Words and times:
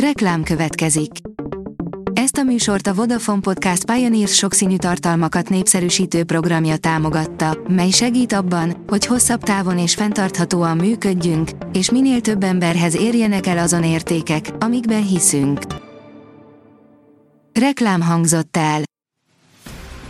Reklám 0.00 0.42
következik. 0.42 1.10
Ezt 2.12 2.36
a 2.36 2.42
műsort 2.42 2.86
a 2.86 2.94
Vodafone 2.94 3.40
Podcast 3.40 3.84
Pioneers 3.84 4.34
sokszínű 4.34 4.76
tartalmakat 4.76 5.48
népszerűsítő 5.48 6.24
programja 6.24 6.76
támogatta, 6.76 7.58
mely 7.68 7.90
segít 7.90 8.32
abban, 8.32 8.84
hogy 8.86 9.06
hosszabb 9.06 9.42
távon 9.42 9.78
és 9.78 9.94
fenntarthatóan 9.94 10.76
működjünk, 10.76 11.50
és 11.72 11.90
minél 11.90 12.20
több 12.20 12.42
emberhez 12.42 12.96
érjenek 12.96 13.46
el 13.46 13.58
azon 13.58 13.84
értékek, 13.84 14.50
amikben 14.58 15.06
hiszünk. 15.06 15.60
Reklám 17.52 18.00
hangzott 18.00 18.56
el. 18.56 18.82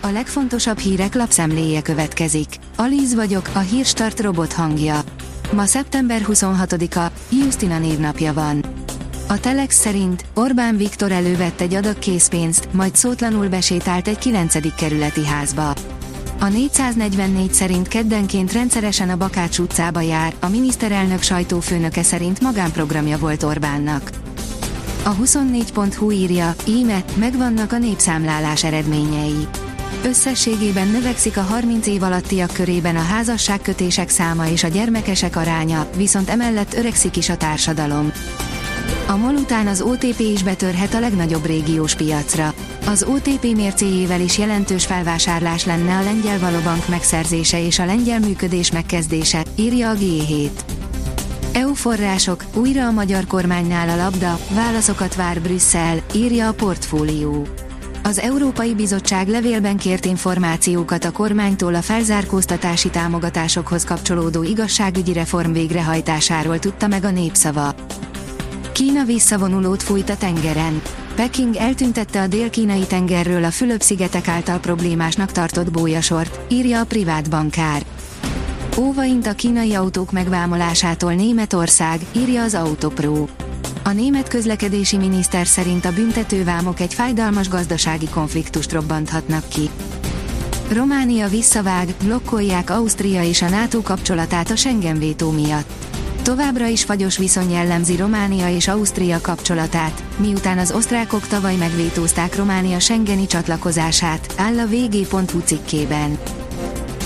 A 0.00 0.08
legfontosabb 0.08 0.78
hírek 0.78 1.14
lapszemléje 1.14 1.82
következik. 1.82 2.48
Alíz 2.76 3.14
vagyok, 3.14 3.50
a 3.54 3.58
hírstart 3.58 4.20
robot 4.20 4.52
hangja. 4.52 5.00
Ma 5.52 5.64
szeptember 5.64 6.20
26-a, 6.28 7.12
Justina 7.30 7.78
névnapja 7.78 8.32
van. 8.32 8.83
A 9.28 9.40
Telex 9.40 9.76
szerint 9.76 10.24
Orbán 10.34 10.76
Viktor 10.76 11.12
elővett 11.12 11.60
egy 11.60 11.74
adag 11.74 11.98
készpénzt, 11.98 12.68
majd 12.72 12.96
szótlanul 12.96 13.48
besétált 13.48 14.08
egy 14.08 14.18
9. 14.18 14.74
kerületi 14.74 15.26
házba. 15.26 15.74
A 16.40 16.48
444 16.48 17.52
szerint 17.52 17.88
keddenként 17.88 18.52
rendszeresen 18.52 19.10
a 19.10 19.16
Bakács 19.16 19.58
utcába 19.58 20.00
jár, 20.00 20.34
a 20.40 20.48
miniszterelnök 20.48 21.22
sajtófőnöke 21.22 22.02
szerint 22.02 22.40
magánprogramja 22.40 23.18
volt 23.18 23.42
Orbánnak. 23.42 24.10
A 25.02 25.16
24.hu 25.16 26.10
írja, 26.10 26.54
íme, 26.66 27.04
megvannak 27.14 27.72
a 27.72 27.78
népszámlálás 27.78 28.64
eredményei. 28.64 29.48
Összességében 30.04 30.88
növekszik 30.88 31.36
a 31.36 31.42
30 31.42 31.86
év 31.86 32.02
alattiak 32.02 32.52
körében 32.52 32.96
a 32.96 33.02
házasságkötések 33.02 34.08
száma 34.08 34.48
és 34.48 34.64
a 34.64 34.68
gyermekesek 34.68 35.36
aránya, 35.36 35.86
viszont 35.96 36.28
emellett 36.28 36.74
öregszik 36.74 37.16
is 37.16 37.28
a 37.28 37.36
társadalom. 37.36 38.12
A 39.06 39.16
MOL 39.16 39.34
után 39.34 39.66
az 39.66 39.80
OTP 39.80 40.18
is 40.18 40.42
betörhet 40.42 40.94
a 40.94 41.00
legnagyobb 41.00 41.46
régiós 41.46 41.94
piacra. 41.94 42.54
Az 42.86 43.02
OTP 43.02 43.54
mércéjével 43.54 44.20
is 44.20 44.38
jelentős 44.38 44.86
felvásárlás 44.86 45.64
lenne 45.64 45.96
a 45.96 46.02
lengyel 46.02 46.38
valobank 46.38 46.88
megszerzése 46.88 47.66
és 47.66 47.78
a 47.78 47.84
lengyel 47.84 48.18
működés 48.18 48.72
megkezdése, 48.72 49.44
írja 49.56 49.90
a 49.90 49.94
G7. 49.94 50.50
EU 51.52 51.74
források, 51.74 52.44
újra 52.54 52.86
a 52.86 52.90
magyar 52.90 53.26
kormánynál 53.26 53.88
a 53.88 53.96
labda, 53.96 54.38
válaszokat 54.54 55.14
vár 55.14 55.40
Brüsszel, 55.40 55.98
írja 56.14 56.48
a 56.48 56.52
portfólió. 56.52 57.46
Az 58.02 58.18
Európai 58.18 58.74
Bizottság 58.74 59.28
levélben 59.28 59.76
kért 59.76 60.04
információkat 60.04 61.04
a 61.04 61.10
kormánytól 61.10 61.74
a 61.74 61.82
felzárkóztatási 61.82 62.90
támogatásokhoz 62.90 63.84
kapcsolódó 63.84 64.42
igazságügyi 64.42 65.12
reform 65.12 65.52
végrehajtásáról 65.52 66.58
tudta 66.58 66.86
meg 66.86 67.04
a 67.04 67.10
népszava. 67.10 67.74
Kína 68.74 69.04
visszavonulót 69.04 69.82
fújt 69.82 70.10
a 70.10 70.16
tengeren. 70.16 70.82
Peking 71.14 71.56
eltüntette 71.56 72.20
a 72.20 72.26
dél-kínai 72.26 72.86
tengerről 72.86 73.44
a 73.44 73.50
Fülöp-szigetek 73.50 74.28
által 74.28 74.58
problémásnak 74.58 75.32
tartott 75.32 75.70
bójasort, 75.70 76.40
írja 76.48 76.80
a 76.80 76.84
privát 76.84 77.30
bankár. 77.30 77.82
Óvaint 78.78 79.26
a 79.26 79.32
kínai 79.32 79.74
autók 79.74 80.12
megvámolásától 80.12 81.12
Németország, 81.12 82.00
írja 82.12 82.42
az 82.42 82.54
Autopro. 82.54 83.26
A 83.82 83.90
német 83.90 84.28
közlekedési 84.28 84.96
miniszter 84.96 85.46
szerint 85.46 85.84
a 85.84 85.92
büntetővámok 85.92 86.80
egy 86.80 86.94
fájdalmas 86.94 87.48
gazdasági 87.48 88.08
konfliktust 88.08 88.72
robbanthatnak 88.72 89.48
ki. 89.48 89.70
Románia 90.72 91.28
visszavág, 91.28 91.94
blokkolják 92.04 92.70
Ausztria 92.70 93.22
és 93.22 93.42
a 93.42 93.48
NATO 93.48 93.82
kapcsolatát 93.82 94.50
a 94.50 94.56
Schengen 94.56 94.98
vétó 94.98 95.30
miatt. 95.30 95.70
Továbbra 96.24 96.66
is 96.66 96.84
fagyos 96.84 97.18
viszony 97.18 97.50
jellemzi 97.50 97.96
Románia 97.96 98.54
és 98.54 98.68
Ausztria 98.68 99.20
kapcsolatát, 99.20 100.02
miután 100.16 100.58
az 100.58 100.72
osztrákok 100.72 101.26
tavaly 101.26 101.56
megvétózták 101.56 102.36
Románia 102.36 102.78
Schengeni 102.78 103.26
csatlakozását, 103.26 104.34
áll 104.36 104.58
a 104.58 104.66
vg.hu 104.66 105.38
cikkében. 105.44 106.18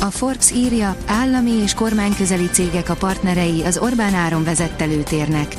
A 0.00 0.10
Forbes 0.10 0.50
írja, 0.50 0.96
állami 1.06 1.50
és 1.50 1.74
kormányközeli 1.74 2.48
cégek 2.52 2.88
a 2.88 2.94
partnerei 2.94 3.62
az 3.62 3.78
Orbán 3.78 4.14
áron 4.14 4.44
vezett 4.44 4.86
lőtérnek. 4.86 5.56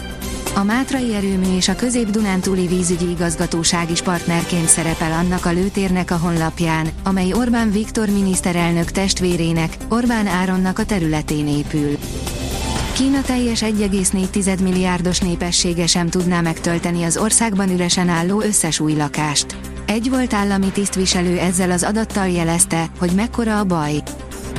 A 0.55 0.63
Mátrai 0.63 1.15
Erőmű 1.15 1.55
és 1.55 1.67
a 1.67 1.75
Közép-Dunántúli 1.75 2.67
Vízügyi 2.67 3.09
Igazgatóság 3.09 3.91
is 3.91 4.01
partnerként 4.01 4.67
szerepel 4.67 5.11
annak 5.11 5.45
a 5.45 5.51
lőtérnek 5.51 6.11
a 6.11 6.17
honlapján, 6.17 6.88
amely 7.03 7.33
Orbán 7.33 7.71
Viktor 7.71 8.09
miniszterelnök 8.09 8.91
testvérének, 8.91 9.77
Orbán 9.89 10.27
Áronnak 10.27 10.79
a 10.79 10.85
területén 10.85 11.47
épül. 11.47 11.97
Kína 12.95 13.22
teljes 13.22 13.61
1,4 13.61 14.61
milliárdos 14.63 15.19
népessége 15.19 15.88
sem 15.88 16.09
tudná 16.09 16.41
megtölteni 16.41 17.03
az 17.03 17.17
országban 17.17 17.69
üresen 17.69 18.09
álló 18.09 18.41
összes 18.41 18.79
új 18.79 18.94
lakást. 18.94 19.57
Egy 19.85 20.09
volt 20.09 20.33
állami 20.33 20.72
tisztviselő 20.72 21.38
ezzel 21.38 21.72
az 21.72 21.83
adattal 21.83 22.28
jelezte, 22.28 22.89
hogy 23.00 23.11
mekkora 23.11 23.59
a 23.59 23.63
baj. 23.63 23.94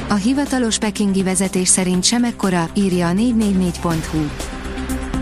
A 0.09 0.15
hivatalos 0.15 0.79
pekingi 0.79 1.23
vezetés 1.23 1.69
szerint 1.69 2.05
sem 2.05 2.25
ekkora, 2.25 2.69
írja 2.75 3.09
a 3.09 3.13
444.hu. 3.13 4.19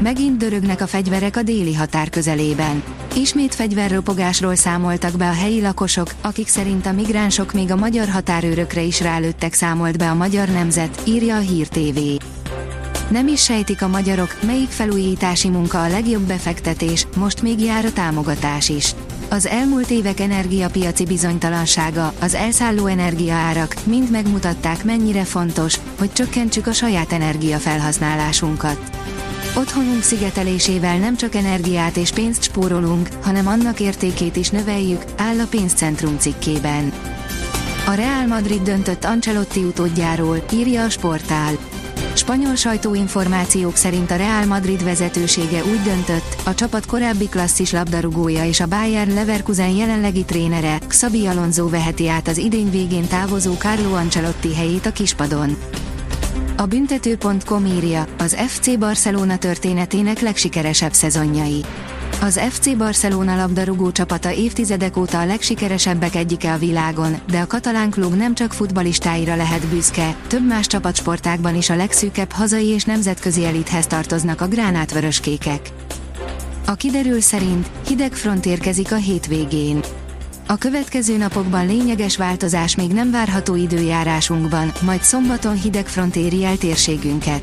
Megint 0.03 0.37
dörögnek 0.37 0.81
a 0.81 0.87
fegyverek 0.87 1.37
a 1.37 1.43
déli 1.43 1.75
határ 1.75 2.11
közelében. 2.11 2.83
Ismét 3.17 3.55
fegyverropogásról 3.55 4.55
számoltak 4.55 5.17
be 5.17 5.29
a 5.29 5.35
helyi 5.35 5.61
lakosok, 5.61 6.15
akik 6.21 6.49
szerint 6.49 6.87
a 6.87 6.93
migránsok 6.93 7.53
még 7.53 7.71
a 7.71 7.77
magyar 7.77 8.09
határőrökre 8.09 8.81
is 8.81 9.01
rálőttek 9.01 9.53
számolt 9.53 9.99
be 9.99 10.11
a 10.11 10.15
magyar 10.15 10.49
nemzet, 10.49 11.03
írja 11.05 11.37
a 11.37 11.41
Hír 11.41 11.69
TV. 11.69 11.99
Nem 13.09 13.29
is 13.29 13.43
sejtik 13.43 13.83
a 13.83 13.89
magyarok, 13.89 14.37
melyik 14.47 14.69
felújítási 14.69 15.49
munka 15.49 15.83
a 15.83 15.89
legjobb 15.89 16.23
befektetés, 16.23 17.07
most 17.17 17.43
még 17.43 17.61
jár 17.61 17.85
a 17.85 17.93
támogatás 17.93 18.69
is. 18.69 18.95
Az 19.29 19.47
elmúlt 19.47 19.91
évek 19.91 20.21
energiapiaci 20.21 21.05
bizonytalansága, 21.05 22.13
az 22.21 22.35
elszálló 22.35 22.87
energiaárak 22.87 23.75
mind 23.85 24.11
megmutatták 24.11 24.85
mennyire 24.85 25.25
fontos, 25.25 25.75
hogy 25.99 26.13
csökkentsük 26.13 26.67
a 26.67 26.73
saját 26.73 27.13
energiafelhasználásunkat. 27.13 28.79
Otthonunk 29.57 30.03
szigetelésével 30.03 30.99
nem 30.99 31.17
csak 31.17 31.35
energiát 31.35 31.97
és 31.97 32.11
pénzt 32.11 32.43
spórolunk, 32.43 33.09
hanem 33.23 33.47
annak 33.47 33.81
értékét 33.81 34.37
is 34.37 34.51
növeljük, 34.51 35.05
áll 35.17 35.41
a 35.41 35.47
pénzcentrum 35.51 36.19
cikkében. 36.19 36.93
A 37.87 37.93
Real 37.93 38.27
Madrid 38.27 38.63
döntött 38.63 39.05
Ancelotti 39.05 39.61
utódjáról, 39.61 40.45
írja 40.53 40.85
a 40.85 40.91
sportál. 40.91 41.53
Spanyol 42.15 42.55
sajtóinformációk 42.55 43.77
szerint 43.77 44.11
a 44.11 44.17
Real 44.17 44.45
Madrid 44.45 44.85
vezetősége 44.85 45.65
úgy 45.65 45.81
döntött, 45.81 46.37
a 46.45 46.55
csapat 46.55 46.87
korábbi 46.87 47.29
klasszis 47.29 47.73
labdarúgója 47.73 48.45
és 48.45 48.61
a 48.61 48.67
Bayern 48.67 49.15
Leverkusen 49.15 49.69
jelenlegi 49.69 50.25
trénere, 50.25 50.79
Xabi 50.89 51.27
Alonso 51.27 51.69
veheti 51.69 52.09
át 52.09 52.29
az 52.29 52.39
idény 52.39 52.71
végén 52.71 53.07
távozó 53.07 53.53
Carlo 53.53 53.95
Ancelotti 53.95 54.55
helyét 54.55 54.87
a 54.87 54.93
kispadon. 54.93 55.57
A 56.57 56.67
büntető.com 56.67 57.67
írja, 57.67 58.07
az 58.19 58.37
FC 58.47 58.79
Barcelona 58.79 59.37
történetének 59.37 60.21
legsikeresebb 60.21 60.93
szezonjai. 60.93 61.65
Az 62.21 62.41
FC 62.51 62.77
Barcelona 62.77 63.37
labdarúgó 63.37 63.93
csapata 63.93 64.33
évtizedek 64.33 64.97
óta 64.97 65.21
a 65.21 65.27
legsikeresebbek 65.27 66.15
egyike 66.15 66.53
a 66.53 66.59
világon, 66.59 67.17
de 67.31 67.41
a 67.41 67.47
katalán 67.47 67.91
klub 67.91 68.15
nem 68.15 68.35
csak 68.35 68.53
futbalistáira 68.53 69.37
lehet 69.37 69.67
büszke, 69.67 70.17
több 70.27 70.47
más 70.47 70.67
csapatsportákban 70.67 71.57
is 71.57 71.71
a 71.71 71.77
legszűkebb 71.77 72.31
hazai 72.31 72.67
és 72.67 72.85
nemzetközi 72.85 73.45
elithez 73.45 73.87
tartoznak 73.87 74.41
a 74.41 74.49
gránátvöröskékek. 74.49 75.71
A 76.67 76.75
kiderül 76.75 77.21
szerint 77.21 77.71
hideg 77.87 78.13
front 78.13 78.47
érkezik 78.47 78.93
a 78.93 78.97
hétvégén. 78.97 79.81
A 80.47 80.57
következő 80.57 81.17
napokban 81.17 81.67
lényeges 81.67 82.17
változás 82.17 82.77
még 82.77 82.93
nem 82.93 83.11
várható 83.11 83.55
időjárásunkban, 83.55 84.73
majd 84.81 85.03
szombaton 85.03 85.61
hideg 85.61 85.87
front 85.87 86.17
éri 86.17 86.45
el 86.45 86.57
térségünket. 86.57 87.43